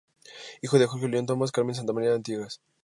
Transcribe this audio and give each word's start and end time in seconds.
Hijo 0.63 0.79
de 0.79 0.87
Jorge 0.87 1.07
Lyon 1.07 1.27
Thomas 1.27 1.49
y 1.51 1.51
Carmen 1.51 1.75
Santa 1.75 1.93
María 1.93 2.15
Artigas. 2.15 2.59